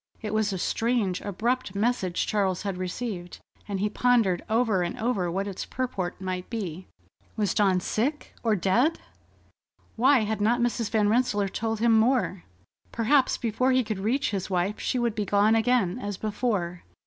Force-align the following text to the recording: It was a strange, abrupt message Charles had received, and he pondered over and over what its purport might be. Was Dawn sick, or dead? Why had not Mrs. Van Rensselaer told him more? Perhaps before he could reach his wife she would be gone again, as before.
It 0.23 0.33
was 0.33 0.51
a 0.51 0.57
strange, 0.57 1.21
abrupt 1.21 1.75
message 1.75 2.25
Charles 2.25 2.63
had 2.63 2.75
received, 2.79 3.37
and 3.67 3.79
he 3.79 3.87
pondered 3.87 4.41
over 4.49 4.81
and 4.81 4.97
over 4.97 5.29
what 5.29 5.45
its 5.45 5.63
purport 5.63 6.19
might 6.19 6.49
be. 6.49 6.87
Was 7.37 7.53
Dawn 7.53 7.79
sick, 7.79 8.33
or 8.41 8.55
dead? 8.55 8.97
Why 9.97 10.21
had 10.21 10.41
not 10.41 10.59
Mrs. 10.59 10.89
Van 10.89 11.07
Rensselaer 11.07 11.49
told 11.49 11.81
him 11.81 11.91
more? 11.93 12.45
Perhaps 12.91 13.37
before 13.37 13.73
he 13.73 13.83
could 13.83 13.99
reach 13.99 14.31
his 14.31 14.49
wife 14.49 14.79
she 14.79 14.97
would 14.97 15.13
be 15.13 15.23
gone 15.23 15.53
again, 15.53 15.99
as 15.99 16.17
before. 16.17 16.81